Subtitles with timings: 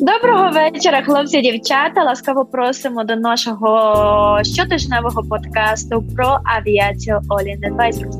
[0.00, 2.02] Доброго вечора, хлопці і дівчата.
[2.04, 8.16] Ласкаво просимо до нашого щотижневого подкасту про авіацію All in Advisors.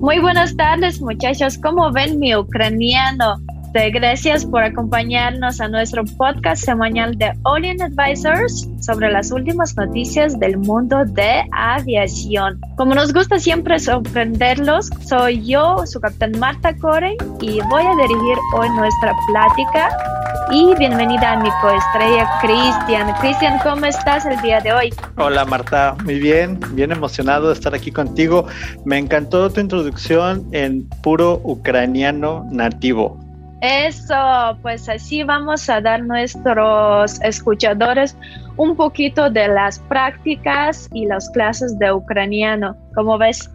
[0.00, 1.52] Muy buenas tardes, muchachos.
[1.64, 3.36] ¿Cómo ven mi ucraniano?
[3.72, 10.38] Gracias por acompañarnos a nuestro podcast semanal de All in Advisors sobre las últimas noticias
[10.40, 12.60] del mundo de aviación.
[12.76, 18.36] Como nos gusta siempre sorprenderlos, soy yo, su capitán Marta Corey, y voy a dirigir
[18.56, 20.13] hoy nuestra plática.
[20.51, 23.11] y bienvenida a mi coestrella Cristian.
[23.19, 24.93] Cristian, ¿cómo estás el día de hoy?
[25.17, 28.45] Hola Marta, muy bien, bien emocionado de estar aquí contigo.
[28.85, 33.19] Me encantó tu introducción en puro ucraniano nativo.
[33.61, 38.15] Eso, pues así vamos a dar nuestros escuchadores
[38.57, 42.77] un poquito de las prácticas y las clases de ucraniano.
[42.93, 43.49] ¿Cómo ves?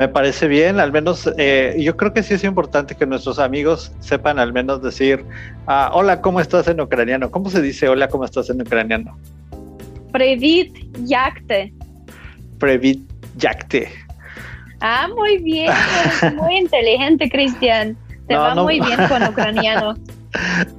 [0.00, 3.92] Me parece bien, al menos eh, yo creo que sí es importante que nuestros amigos
[4.00, 5.26] sepan al menos decir,
[5.66, 7.30] ah, hola, ¿cómo estás en ucraniano?
[7.30, 9.18] ¿Cómo se dice hola, ¿cómo estás en ucraniano?
[10.10, 11.74] Previt yakte.
[12.58, 13.90] Previt yakte.
[14.80, 17.94] Ah, muy bien, eres muy inteligente, Cristian.
[18.26, 19.96] Te va muy bien con ucraniano.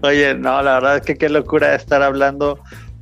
[0.02, 2.60] Oye, no, la verdad es que qué locura estar hablando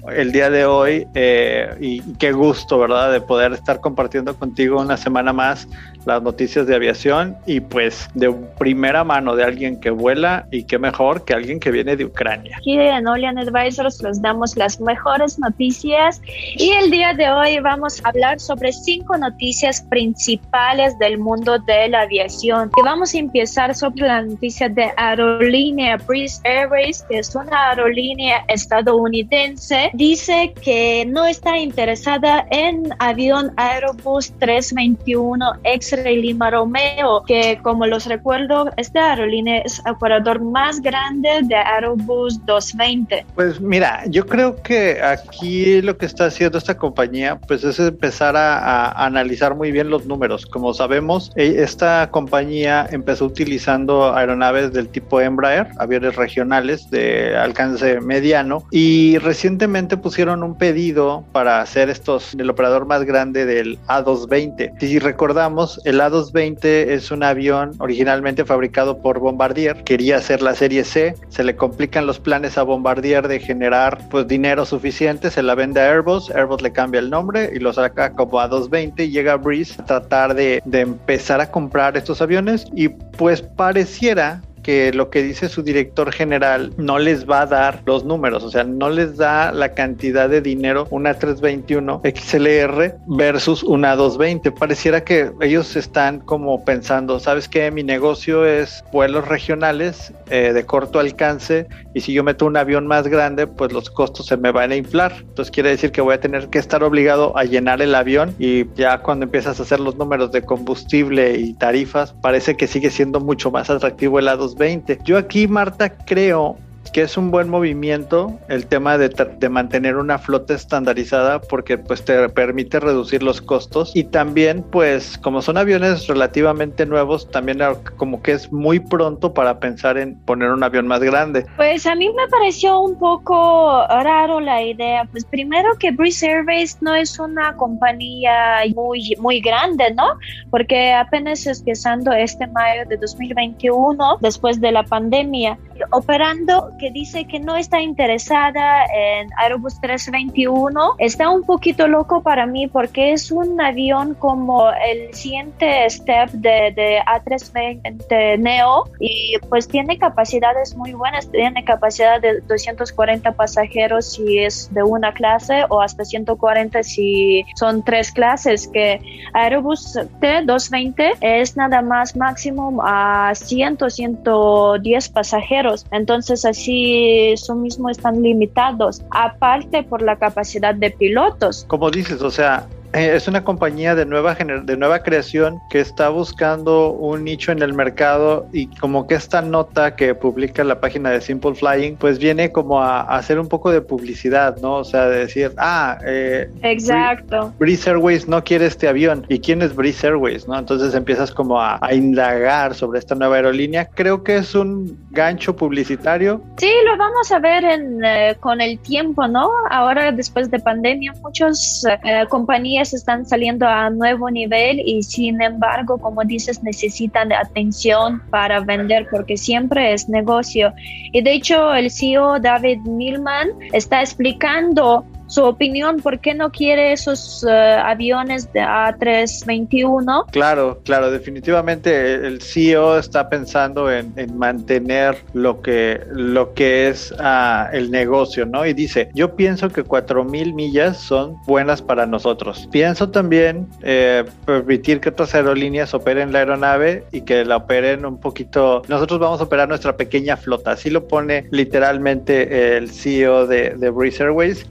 [0.07, 4.97] el día de hoy eh, y qué gusto, ¿verdad?, de poder estar compartiendo contigo una
[4.97, 5.67] semana más
[6.05, 10.79] las noticias de aviación y pues de primera mano de alguien que vuela y qué
[10.79, 12.57] mejor que alguien que viene de Ucrania.
[12.57, 16.21] Aquí en Olian Advisors les damos las mejores noticias
[16.55, 21.89] y el día de hoy vamos a hablar sobre cinco noticias principales del mundo de
[21.89, 22.71] la aviación.
[22.77, 28.45] Y vamos a empezar sobre la noticia de aerolínea Breeze Airways, que es una aerolínea
[28.47, 29.91] estadounidense.
[29.93, 38.05] Dice que no está interesada en avión Aerobus 321 X Lima Romeo, que como los
[38.05, 43.25] recuerdo, esta aerolínea es el operador más grande de Aerobus 220.
[43.35, 48.35] Pues mira, yo creo que aquí lo que está haciendo esta compañía, pues es empezar
[48.35, 50.45] a, analizar muy bien los números.
[50.45, 57.99] Como sabemos, e, esta compañía empezó utilizando aeronaves del tipo Embraer, aviones regionales de alcance
[58.01, 64.79] mediano, y recientemente pusieron un pedido para hacer estos, el operador más grande del A220.
[64.79, 69.83] Si recordamos, el A220 es un avión originalmente fabricado por Bombardier.
[69.83, 71.15] Quería hacer la serie C.
[71.29, 75.31] Se le complican los planes a Bombardier de generar pues dinero suficiente.
[75.31, 76.29] Se la vende a Airbus.
[76.31, 79.05] Airbus le cambia el nombre y lo saca como A220.
[79.05, 82.65] Y llega Breeze a tratar de, de empezar a comprar estos aviones.
[82.75, 87.81] Y pues pareciera que lo que dice su director general no les va a dar
[87.85, 93.63] los números, o sea, no les da la cantidad de dinero una 321 XLR versus
[93.63, 94.51] una 220.
[94.51, 97.71] Pareciera que ellos están como pensando, ¿sabes qué?
[97.71, 102.87] Mi negocio es vuelos regionales eh, de corto alcance y si yo meto un avión
[102.87, 105.15] más grande, pues los costos se me van a inflar.
[105.19, 108.71] Entonces quiere decir que voy a tener que estar obligado a llenar el avión y
[108.75, 113.19] ya cuando empiezas a hacer los números de combustible y tarifas, parece que sigue siendo
[113.19, 116.57] mucho más atractivo el A220 yo aquí, Marta, creo
[116.91, 119.09] que es un buen movimiento el tema de,
[119.49, 125.41] mantener una flota estandarizada porque pues te permite reducir los costos y también pues como
[125.41, 127.59] son aviones relativamente nuevos también
[127.97, 131.45] como que es muy pronto para pensar en poner un avión más grande.
[131.57, 136.77] Pues a mí me pareció un poco raro la idea, pues primero que Breeze Airways
[136.81, 140.05] no es una compañía muy, muy grande, ¿no?
[140.49, 145.57] Porque apenas empezando este mayo de 2021 después de la pandemia
[145.91, 152.45] operando que dice que no está interesada en Airbus 321 está un poquito loco para
[152.45, 159.67] mí porque es un avión como el siguiente step de, de A320 Neo y pues
[159.67, 165.81] tiene capacidades muy buenas, tiene capacidad de 240 pasajeros si es de una clase o
[165.81, 169.01] hasta 140 si son tres clases que
[169.33, 178.21] Airbus T220 es nada más máximo a 100 110 pasajeros entonces así eso mismo están
[178.21, 181.65] limitados, aparte por la capacidad de pilotos.
[181.67, 186.09] Como dices, o sea, eh, es una compañía de nueva, de nueva creación que está
[186.09, 191.11] buscando un nicho en el mercado y como que esta nota que publica la página
[191.11, 194.77] de Simple Flying pues viene como a, hacer un poco de publicidad, ¿no?
[194.77, 197.53] O sea, de decir, ah, eh, exacto.
[197.59, 199.23] Breeze Airways no quiere este avión.
[199.29, 200.57] ¿Y quién es Breeze Airways, no?
[200.57, 203.85] Entonces empiezas como a, indagar sobre esta nueva aerolínea.
[203.85, 206.41] Creo que es un gancho publicitario.
[206.57, 209.49] Sí, lo vamos a ver en, eh, con el tiempo, ¿no?
[209.69, 211.83] Ahora después de pandemia muchas
[212.29, 219.07] compañías están saliendo a nuevo nivel y sin embargo, como dices, necesitan atención para vender
[219.11, 220.73] porque siempre es negocio.
[221.11, 226.91] Y de hecho, el CEO David Milman está explicando su opinión, ¿por qué no quiere
[226.91, 230.25] esos eh, aviones de A321?
[230.31, 237.71] Claro, claro, definitivamente el CEO está pensando en, mantener lo que, lo que es uh,
[237.71, 238.65] el negocio, ¿no?
[238.65, 242.67] Y dice, yo pienso que 4.000 millas son buenas para nosotros.
[242.71, 248.19] Pienso también eh, permitir que otras aerolíneas operen la aeronave y que la operen un
[248.19, 248.81] poquito.
[248.87, 253.89] Nosotros vamos a operar nuestra pequeña flota, así lo pone literalmente el CEO de, de
[253.89, 254.65] Breeze Airways.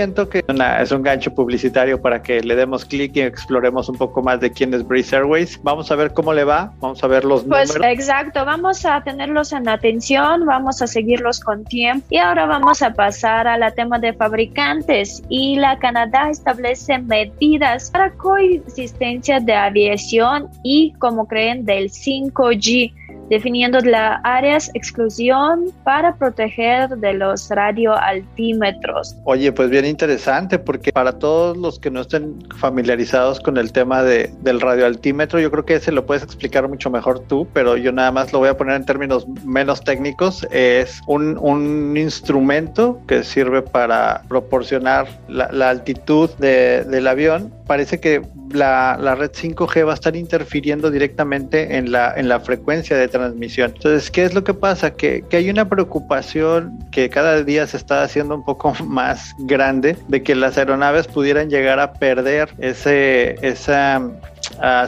[0.00, 0.42] Siento que
[0.80, 4.50] es un gancho publicitario para que le demos clic y exploremos un poco más de
[4.50, 5.60] quién es Breeze Airways.
[5.62, 7.92] Vamos a ver cómo le va, vamos a ver los pues, números.
[7.92, 12.94] Exacto, vamos a tenerlos en atención, vamos a seguirlos con tiempo y ahora vamos a
[12.94, 20.48] pasar a la tema de fabricantes y la Canadá establece medidas para coexistencia de aviación
[20.62, 22.94] y como creen del 5G
[23.30, 29.16] definiendo las áreas exclusión para proteger de los radioaltímetros.
[29.24, 34.02] Oye, pues bien interesante, porque para todos los que no estén familiarizados con el tema
[34.02, 37.92] de, del radioaltímetro, yo creo que ese lo puedes explicar mucho mejor tú, pero yo
[37.92, 40.46] nada más lo voy a poner en términos menos técnicos.
[40.50, 47.52] Es un, un instrumento que sirve para proporcionar la, la altitud de, del avión.
[47.66, 52.96] Parece que la, red 5G va a estar interfiriendo directamente en la, en la frecuencia
[52.96, 53.72] de transmisión.
[53.74, 54.92] Entonces, ¿qué es lo que pasa?
[54.92, 59.96] Que, que, hay una preocupación que cada día se está haciendo un poco más grande
[60.08, 64.02] de que las aeronaves pudieran llegar a perder ese, esa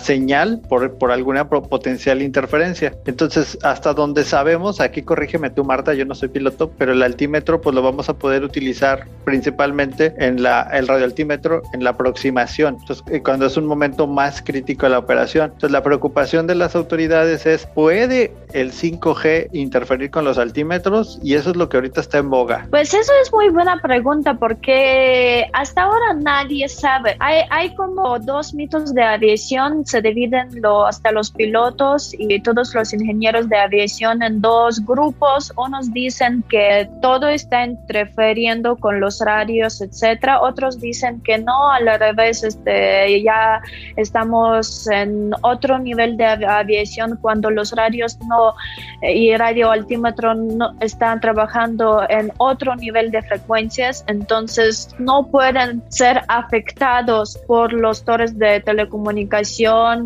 [0.00, 2.94] señal por, por alguna potencial interferencia.
[3.06, 7.60] Entonces, hasta donde sabemos, aquí corrígeme tú, Marta, yo no soy piloto, pero el altímetro
[7.60, 12.76] pues lo vamos a poder utilizar principalmente en la, el radioaltímetro en la aproximación.
[12.80, 15.46] Entonces, eh, cuando es un momento más crítico de la operación.
[15.46, 21.18] Entonces, la preocupación de las autoridades es, ¿puede el 5G interferir con los altímetros?
[21.22, 22.66] Y eso es lo que ahorita está en boga.
[22.70, 27.16] Pues eso es muy buena pregunta porque hasta ahora nadie sabe.
[27.20, 29.02] Hay, hay como dos mitos de
[29.84, 30.48] se dividen
[30.86, 35.52] hasta los pilotos y todos los ingenieros de aviación en dos grupos.
[35.56, 40.40] Unos dicen que todo está interfiriendo con los radios, etcétera.
[40.40, 43.60] Otros dicen que no, al revés, este, ya
[43.96, 48.54] estamos en otro nivel de aviación cuando los radios no
[49.02, 56.22] y radio altímetro no están trabajando en otro nivel de frecuencias, entonces no pueden ser
[56.28, 58.60] afectados por los torres de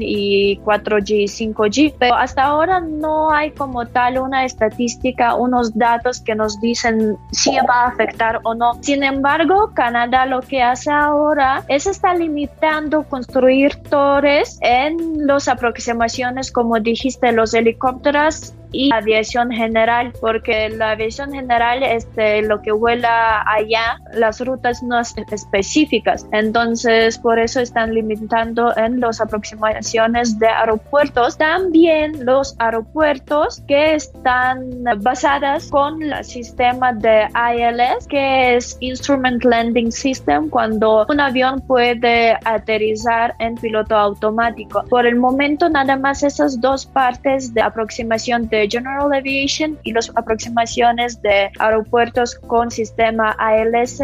[0.01, 6.21] y 4G, y 5G, pero hasta ahora no hay como tal una estadística, unos datos
[6.21, 8.75] que nos dicen si va a afectar o no.
[8.83, 16.51] Sin embargo, Canadá lo que hace ahora es estar limitando construir torres en las aproximaciones,
[16.51, 23.43] como dijiste, los helicópteros y aviación general, porque la aviación general, este, lo que vuela
[23.47, 26.27] allá, las rutas no específicas.
[26.33, 31.39] Entonces, por eso están limitando en las aproximaciones de aeropuertos.
[31.39, 39.91] También los aeropuertos que están basadas con el sistema de ILS, que es Instrument Landing
[39.91, 44.85] System, cuando un avión puede aterrizar en piloto automático.
[44.91, 50.11] Por el momento, nada más esas dos partes de aproximación de General Aviation y las
[50.17, 54.01] aproximaciones de aeropuertos con sistema ALS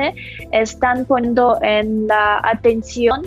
[0.52, 3.22] están poniendo en la atención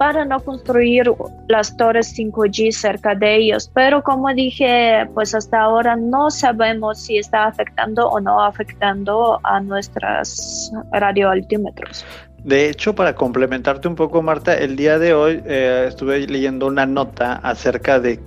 [0.00, 1.12] para no construir
[1.48, 3.70] las torres 5G cerca de ellos.
[3.74, 9.60] Pero como dije, pues hasta ahora no sabemos si está afectando o no afectando a
[9.60, 12.06] nuestras radioaltímetros.
[12.44, 16.86] De hecho, para complementarte un poco, Marta, el día de hoy eh, estuve leyendo una
[16.86, 18.18] nota acerca de,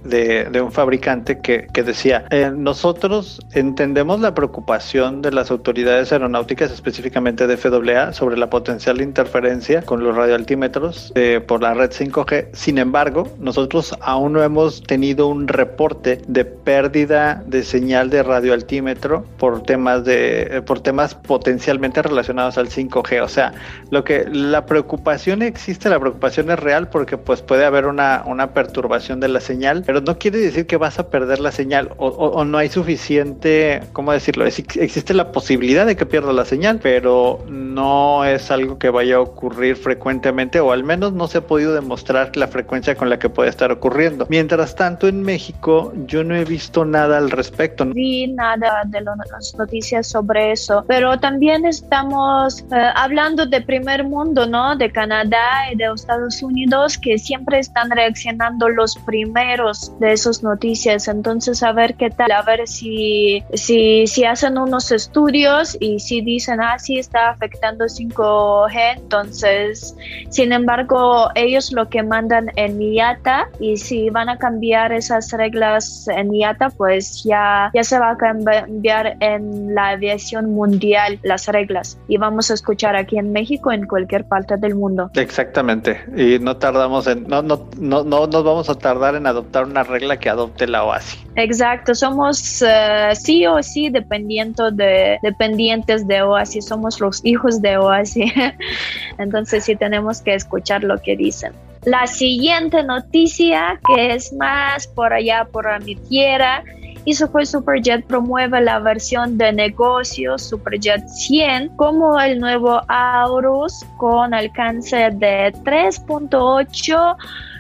[0.62, 7.58] un fabricante que, decía, eh, nosotros entendemos la preocupación de las autoridades aeronáuticas, específicamente de
[7.58, 12.50] FAA, sobre la potencial interferencia con los radioaltímetros eh, por la red 5G.
[12.53, 19.25] Sin embargo, nosotros aún no hemos tenido un reporte de pérdida de señal de radioaltímetro
[19.38, 23.22] por temas de por temas potencialmente relacionados al 5G.
[23.24, 23.53] O sea,
[23.89, 28.53] lo que la preocupación existe, la preocupación es real porque pues puede haber una, una
[28.53, 32.43] perturbación de la señal, pero no quiere decir que vas a perder la señal o,
[32.45, 34.45] no hay suficiente, ¿cómo decirlo?
[34.45, 39.22] existe la posibilidad de que pierda la señal, pero no es algo que vaya a
[39.22, 43.29] ocurrir frecuentemente o al menos no se ha podido demostrar la frecuencia con la que
[43.29, 44.25] puede estar ocurriendo.
[44.29, 47.86] Mientras tanto, en México yo no he visto nada al respecto.
[47.86, 54.47] Vi nada de las noticias sobre eso, pero también estamos eh, hablando de primer mundo,
[54.47, 54.75] ¿no?
[54.75, 61.07] De Canadá y de Estados Unidos que siempre están reaccionando los primeros de esas noticias.
[61.07, 66.21] Entonces, a ver qué tal, a ver si, si, si hacen unos estudios y si
[66.21, 68.95] dicen, ah, sí, está afectando 5G.
[68.97, 69.95] Entonces,
[70.29, 76.07] sin embargo, ellos lo que mandan en IATA y si van a cambiar esas reglas
[76.07, 81.97] en IATA, pues ya, ya se va a cambiar en la aviación mundial las reglas
[82.07, 85.10] y vamos a escuchar aquí en México, en cualquier parte del mundo.
[85.16, 89.66] Exactamente, y no tardamos en, no, no, no, no nos vamos a tardar en adoptar
[89.66, 91.18] una regla que adopte la OASI.
[91.36, 97.78] Exacto, somos eh, sí o sí dependiendo de, dependientes de OASI, somos los hijos de
[97.78, 98.32] OASI,
[99.18, 101.54] entonces sí tenemos que escuchar lo que dicen.
[101.86, 106.63] La siguiente noticia, que es más por allá, por mi tierra,
[107.05, 114.33] y fue Superjet promueve la versión de negocios Superjet 100 como el nuevo Aurus con
[114.33, 117.15] alcance de 3.8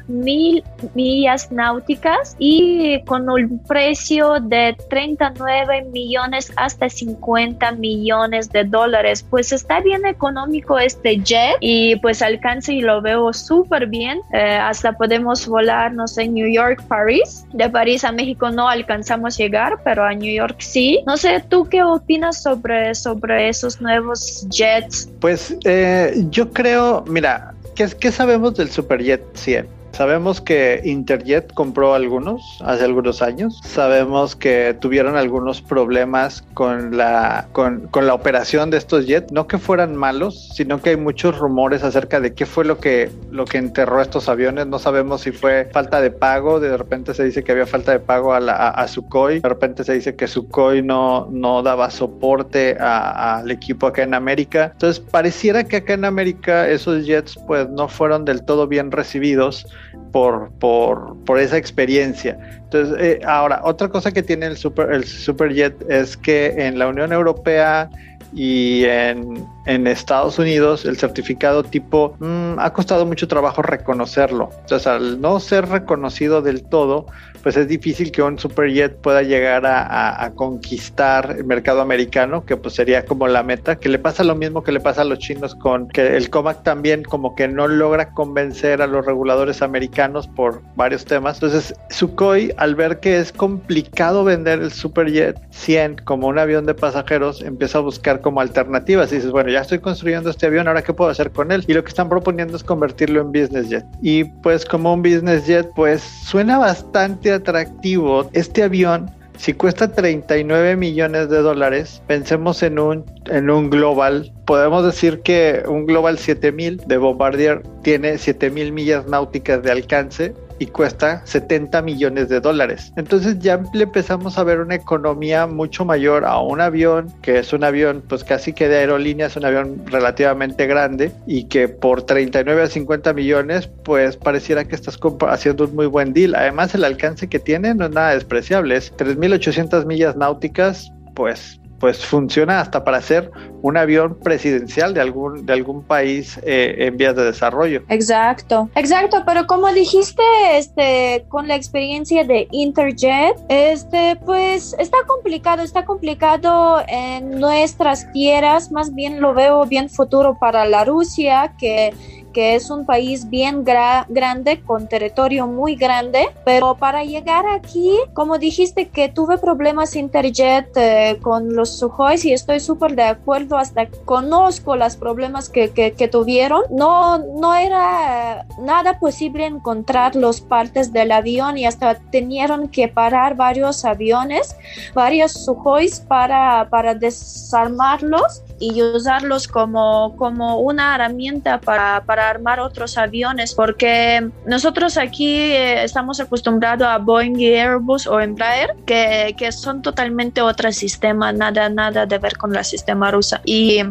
[0.07, 9.25] mil millas náuticas y con un precio de 39 millones hasta 50 millones de dólares.
[9.29, 14.21] Pues está bien económico este jet y pues alcance y lo veo súper bien.
[14.33, 17.45] Eh, hasta podemos volar, no sé, New York, París.
[17.53, 21.03] De París a México no alcanzamos llegar, pero a New York sí.
[21.05, 25.09] No sé, ¿tú qué opinas sobre, sobre esos nuevos jets?
[25.19, 29.82] Pues eh, yo creo, mira, ¿qué, ¿qué sabemos del Superjet 100?
[29.93, 33.61] Sabemos que Interjet compró algunos hace algunos años.
[33.63, 39.31] Sabemos que tuvieron algunos problemas con la, con, la operación de estos jets.
[39.31, 43.11] No que fueran malos, sino que hay muchos rumores acerca de qué fue lo que,
[43.29, 44.65] lo que enterró estos aviones.
[44.65, 46.59] No sabemos si fue falta de pago.
[46.59, 49.41] De repente se dice que había falta de pago a, la, a, Sukhoi.
[49.41, 54.71] De repente se dice que Sukhoi no, no daba soporte al equipo acá en América.
[54.73, 59.67] Entonces pareciera que acá en América esos jets pues no fueron del todo bien recibidos
[60.11, 62.37] por, por, por esa experiencia.
[62.63, 66.87] Entonces, eh, ahora, otra cosa que tiene el, super, el Superjet es que en la
[66.87, 67.89] Unión Europea
[68.35, 74.49] y en, en Estados Unidos el certificado tipo mm, ha costado mucho trabajo reconocerlo.
[74.61, 77.05] Entonces, al no ser reconocido del todo,
[77.43, 82.75] pues es difícil que un superjet pueda llegar a, conquistar el mercado americano, que pues
[82.75, 85.53] sería como la meta, que le pasa lo mismo que le pasa a los chinos
[85.53, 90.61] con que el COMAC también como que no logra convencer a los reguladores americanos por
[90.75, 91.35] varios temas.
[91.35, 96.73] Entonces, Sukhoi, al ver que es complicado vender el superjet 100 como un avión de
[96.73, 100.81] pasajeros, empieza a buscar como alternativas y dices, bueno, ya estoy construyendo este avión, ahora
[100.81, 101.65] qué puedo hacer con él?
[101.67, 103.85] Y lo que están proponiendo es convertirlo en business jet.
[104.01, 108.29] Y pues como un business jet, pues suena bastante atractivo.
[108.33, 114.31] Este avión, si cuesta 39 millones de dólares, pensemos en un, en un global.
[114.45, 120.67] Podemos decir que un Global 7000 de Bombardier tiene 7000 millas náuticas de alcance y
[120.67, 122.93] cuesta 70 millones de dólares.
[122.95, 127.53] Entonces ya le empezamos a ver una economía mucho mayor a un avión, que es
[127.53, 132.03] un avión pues casi que de aerolínea, es un avión relativamente grande y que por
[132.03, 136.35] 39 a 50 millones pues pareciera que estás haciendo un muy buen deal.
[136.35, 142.05] Además el alcance que tiene no es nada despreciable, es 3.800 millas náuticas, pues pues
[142.05, 143.29] funciona hasta para ser
[143.61, 147.83] un avión presidencial de algún, de algún país eh, en vías de desarrollo.
[147.89, 150.23] Exacto, exacto, pero como dijiste,
[150.53, 158.71] este, con la experiencia de Interjet, este, pues está complicado, está complicado en nuestras tierras,
[158.71, 161.93] más bien lo veo bien futuro para la Rusia, que
[162.33, 168.37] que es un país bien grande, con territorio muy grande, pero para llegar aquí, como
[168.37, 173.87] dijiste que tuve problemas Interjet eh, con los Sujos y estoy súper de acuerdo, hasta
[174.05, 181.11] conozco los problemas que, que, tuvieron, no, no era nada posible encontrar los partes del
[181.11, 184.55] avión y hasta tenieron que parar varios aviones,
[184.93, 192.97] varios Sujos para, para desarmarlos y usarlos como, como una herramienta para, para armar otros
[192.97, 199.51] aviones, porque nosotros aquí eh, estamos acostumbrados a Boeing y Airbus o Embraer, que, que
[199.51, 203.41] son totalmente otro sistema, nada, nada de ver con el sistema rusa.
[203.43, 203.83] Y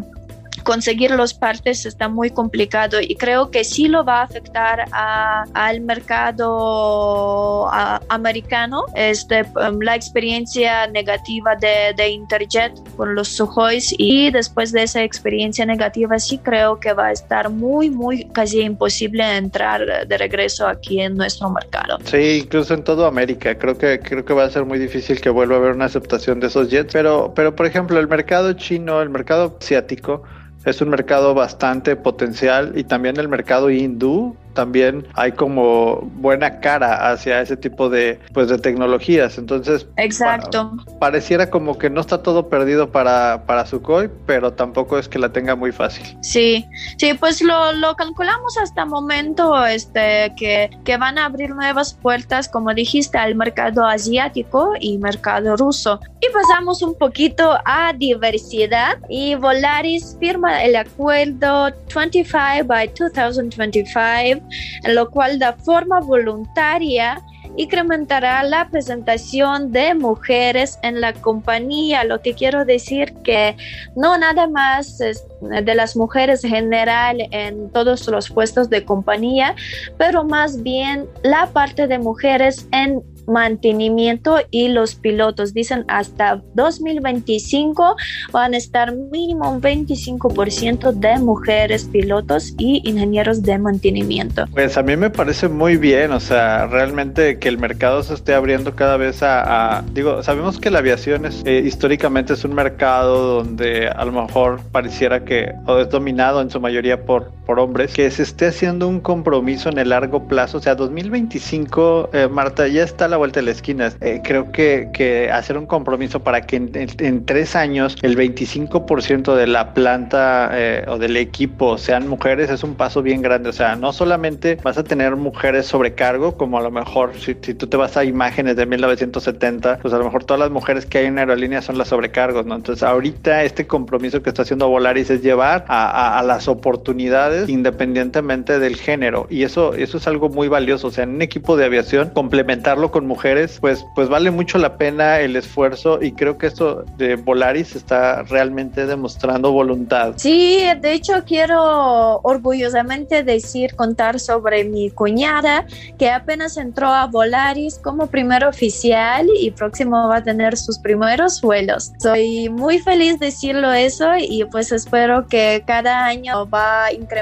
[0.62, 5.80] conseguir los partes está muy complicado y creo que sí lo va a afectar al
[5.80, 7.71] mercado
[8.09, 8.85] americano.
[8.94, 15.02] Este, um, la experiencia negativa de, de, Interjet con los Suhois y después de esa
[15.02, 20.66] experiencia negativa sí creo que va a estar muy, muy casi imposible entrar de regreso
[20.66, 21.99] aquí en nuestro mercado.
[22.04, 23.56] Sí, incluso en toda América.
[23.56, 26.40] Creo que, creo que va a ser muy difícil que vuelva a haber una aceptación
[26.40, 26.92] de esos jets.
[26.92, 30.23] Pero, pero por ejemplo, el mercado chino, el mercado asiático,
[30.64, 37.11] es un mercado bastante potencial y también el mercado hindú también hay como buena cara
[37.11, 39.38] hacia ese tipo de pues de tecnologías.
[39.38, 40.73] Entonces exacto.
[41.00, 45.32] pareciera como que no está todo perdido para para Sukhoi pero tampoco es que la
[45.32, 46.16] tenga muy fácil.
[46.23, 46.64] Sí
[46.99, 52.49] sí pues lo, lo calculamos hasta momento este que, que van a abrir nuevas puertas
[52.49, 56.00] como dijiste al mercado asiático y mercado ruso.
[56.21, 58.99] Y pasamos un poquito a diversidad.
[59.09, 64.41] Y Volaris firma el acuerdo 25 by 2025 en
[64.88, 67.22] lo cual de forma voluntaria
[67.56, 72.04] incrementará la presentación de mujeres en la compañía.
[72.04, 73.56] Lo que quiero decir que
[73.94, 79.54] no nada más de las mujeres en general en todos los puestos de compañía,
[79.99, 87.97] pero más bien la parte de mujeres en mantenimiento y los pilotos dicen hasta 2025
[88.33, 94.47] van a estar mínimo un 25% de mujeres pilotos y ingenieros de mantenimiento.
[94.52, 98.35] Pues a mí me parece muy bien, o sea, realmente que el mercado se esté
[98.35, 103.43] abriendo cada vez a, digo, sabemos que la aviación es eh, históricamente es un mercado
[103.43, 107.92] donde a lo mejor pareciera que o es dominado en su mayoría por, por hombres,
[107.92, 112.66] que se esté haciendo un compromiso en el largo plazo, o sea, 2025, eh, Marta,
[112.66, 113.92] ya está la vuelta de la esquina.
[114.00, 119.47] Eh, creo que, que, hacer un compromiso para que en, tres años el 25% de
[119.47, 123.50] la planta eh, o del equipo sean mujeres es un paso bien grande.
[123.50, 127.66] O sea, no solamente vas a tener mujeres sobrecargo, como a lo mejor si, tú
[127.66, 131.04] te vas a imágenes de 1970, pues a lo mejor todas las mujeres que hay
[131.04, 132.54] en aerolínea son las sobrecargos, ¿no?
[132.54, 138.58] Entonces, ahorita este compromiso que está haciendo Volaris es llevar a, a, las oportunidades independientemente
[138.58, 139.26] del género.
[139.30, 140.88] Y eso, eso es algo muy valioso.
[140.88, 144.76] O sea, en un equipo de aviación, complementarlo con mujeres, pues, pues vale mucho la
[144.76, 150.14] pena el esfuerzo y creo que esto de Volaris está realmente demostrando voluntad.
[150.16, 155.66] Sí, de hecho quiero orgullosamente decir, contar sobre mi cuñada
[155.98, 161.40] que apenas entró a Volaris como primer oficial y próximo va a tener sus primeros
[161.40, 161.92] vuelos.
[161.98, 167.21] Soy muy feliz decirlo eso y pues espero que cada año va a incrementar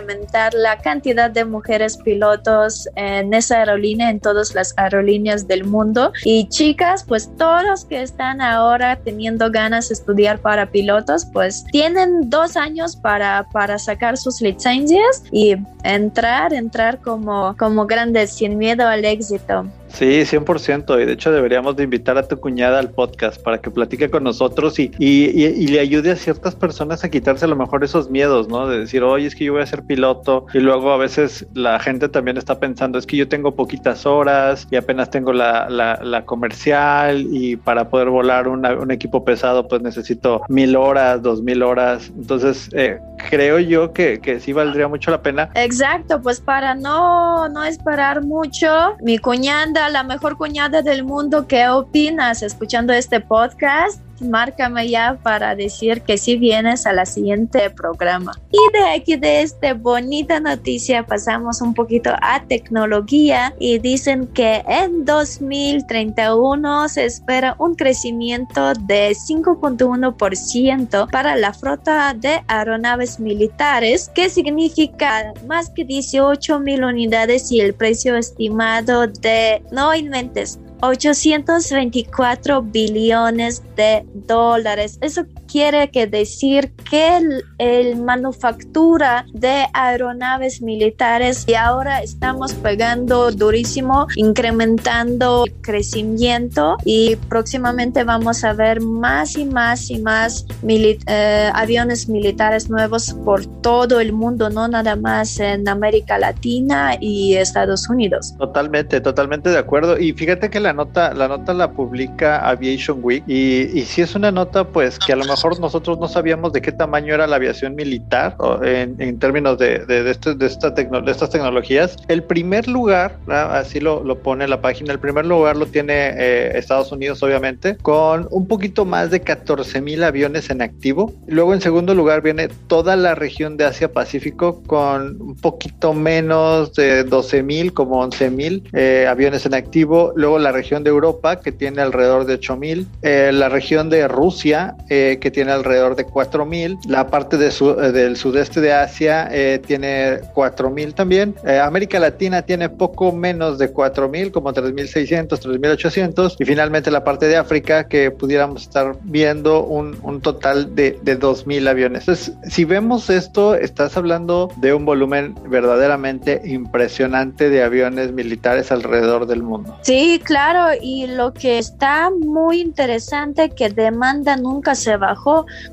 [0.54, 6.12] la cantidad de mujeres pilotos en esa aerolínea, en todas las aerolíneas del mundo.
[6.24, 12.30] Y chicas, pues todos que están ahora teniendo ganas de estudiar para pilotos, pues tienen
[12.30, 18.86] dos años para, para sacar sus licencias y entrar, entrar como, como grandes sin miedo
[18.86, 19.66] al éxito.
[19.92, 21.02] Sí, 100%.
[21.02, 24.24] Y de hecho deberíamos de invitar a tu cuñada al podcast para que platique con
[24.24, 28.48] nosotros y, y, le ayude a ciertas personas a quitarse a lo mejor esos miedos,
[28.48, 28.66] ¿no?
[28.66, 30.46] De decir, oye, es que yo voy a ser piloto.
[30.54, 34.66] Y luego a veces la gente también está pensando, es que yo tengo poquitas horas
[34.70, 40.42] y apenas tengo la, la, comercial y para poder volar un equipo pesado pues necesito
[40.48, 42.12] mil horas, dos mil horas.
[42.16, 42.98] Entonces eh,
[43.30, 45.50] creo yo que, que sí valdría mucho la pena.
[45.54, 51.68] Exacto, pues para no, no esperar mucho, mi cuñada la mejor cuñada del mundo, ¿qué
[51.68, 54.00] opinas escuchando este podcast?
[54.20, 58.32] Márcame ya para decir que si vienes a la siguiente programa.
[58.50, 64.62] Y de aquí de esta bonita noticia pasamos un poquito a tecnología y dicen que
[64.66, 74.28] en 2031 se espera un crecimiento de 5.1% para la flota de aeronaves militares, que
[74.28, 83.62] significa más que 18 mil unidades y el precio estimado de, no inventes, 824 billones
[83.76, 84.98] de dólares.
[85.00, 87.18] Eso quiere que decir que
[87.58, 98.44] el, manufactura de aeronaves militares y ahora estamos pegando durísimo, incrementando crecimiento y próximamente vamos
[98.44, 104.50] a ver más y más y más eh, aviones militares nuevos por todo el mundo,
[104.50, 108.34] no nada más en América Latina y Estados Unidos.
[108.38, 109.98] Totalmente, totalmente de acuerdo.
[109.98, 114.14] Y fíjate que la nota, la nota la publica Aviation Week y, y si es
[114.14, 117.36] una nota pues que a lo mejor nosotros no sabíamos de qué tamaño era la
[117.36, 121.96] aviación militar en, términos de, de, este, de, esta de, estas tecnologías.
[122.08, 126.58] El primer lugar, así lo, lo, pone la página, el primer lugar lo tiene eh,
[126.58, 131.12] Estados Unidos, obviamente, con un poquito más de 14 mil aviones en activo.
[131.26, 137.04] Luego, en segundo lugar, viene toda la región de Asia-Pacífico con un poquito menos de
[137.04, 140.12] 12 mil, como 11 mil eh, aviones en activo.
[140.16, 142.86] Luego, la región de Europa, que tiene alrededor de 8 mil.
[143.02, 146.78] Eh, la región de Rusia, que tiene alrededor de 4.000.
[146.86, 151.34] La parte de eh, del sudeste de Asia eh, tiene 4.000 también.
[151.44, 156.36] Eh, América Latina tiene poco menos de 4.000, como 3.600, 3.800.
[156.38, 161.18] Y finalmente la parte de África, que pudiéramos estar viendo un, un total de, de
[161.18, 162.02] 2.000 aviones.
[162.02, 169.26] Entonces, si vemos esto, estás hablando de un volumen verdaderamente impresionante de aviones militares alrededor
[169.26, 169.76] del mundo.
[169.82, 175.19] Sí, claro, y lo que está muy interesante que demanda nunca se bajó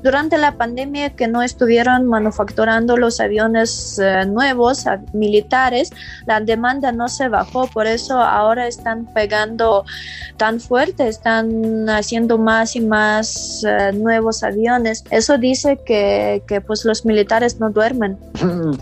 [0.02, 5.90] durante la pandemia que no estuvieron manufacturando los aviones eh, nuevos militares,
[6.26, 9.84] la demanda no se bajó, por eso ahora están pegando
[10.36, 15.04] tan fuerte, están haciendo más y más eh, nuevos aviones.
[15.10, 18.16] Eso dice que, que pues los militares no duermen.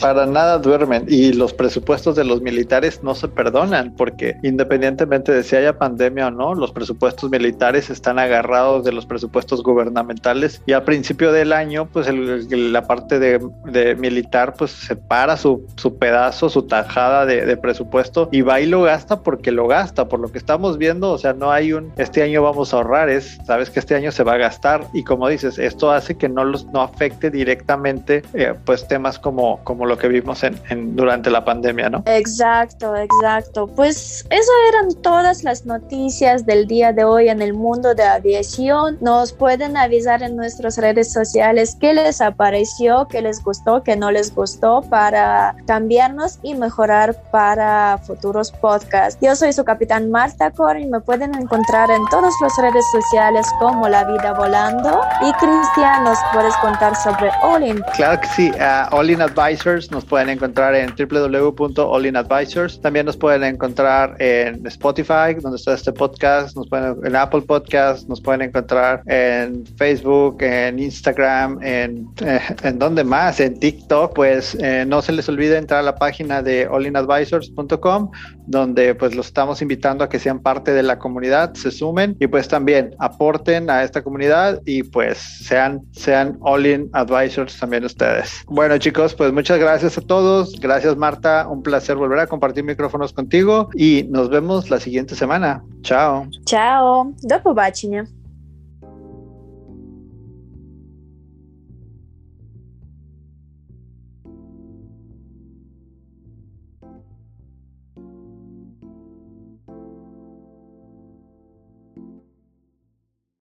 [0.01, 5.43] Para nada duermen y los presupuestos de los militares no se perdonan porque independientemente de
[5.43, 10.73] si haya pandemia o no, los presupuestos militares están agarrados de los presupuestos gubernamentales y
[10.73, 16.63] al principio del año pues la parte de, militar pues separa su, su pedazo, su
[16.63, 20.79] tajada de, presupuesto y va y lo gasta porque lo gasta, por lo que estamos
[20.79, 23.95] viendo, o sea, no hay un este año vamos a ahorrar, es sabes que este
[23.95, 27.31] año se va a gastar y como dices, esto hace que no los no afecte
[27.31, 32.03] directamente eh, pues temas como, como lo que vimos en, en, durante la pandemia, ¿no?
[32.07, 33.67] Exacto, exacto.
[33.67, 38.99] Pues eso eran todas las noticias del día de hoy en el mundo de aviación.
[39.01, 44.13] Nos pueden avisar en nuestras redes sociales qué les apareció, qué les gustó, qué no
[44.13, 49.19] les gustó para cambiarnos y mejorar para futuros podcasts.
[49.21, 53.89] Yo soy su capitán Marta Cor me pueden encontrar en todas las redes sociales como
[53.89, 55.01] La Vida Volando.
[55.23, 57.83] Y Cristian, ¿nos puedes contar sobre Olin?
[57.95, 62.81] Claro que sí, uh, All In Advisors nos pueden encontrar en www.allinadvisors.
[62.81, 68.09] También nos pueden encontrar en Spotify, donde está este podcast, nos pueden en Apple Podcast,
[68.09, 74.14] nos pueden encontrar en Facebook, en Instagram, en, eh, en donde más, en TikTok.
[74.14, 78.12] Pues eh, no se les olvide entrar a la página de allinadvisors.com,
[78.48, 82.28] donde pues los estamos invitando a que sean parte de la comunidad, se sumen y
[82.28, 88.44] pues también aporten a esta comunidad y pues sean, sean All In Advisors también ustedes.
[88.48, 90.60] Bueno chicos, pues muchas gracias a todos.
[90.60, 95.64] Gracias Marta, un placer volver a compartir micrófonos contigo y nos vemos la siguiente semana.
[95.82, 96.28] Chao.
[96.46, 97.14] Chao.
[97.22, 98.15] Do побачення.